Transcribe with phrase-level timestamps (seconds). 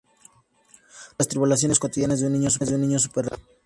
[0.03, 3.37] Representa las tribulaciones cotidianas de un niño superdotado.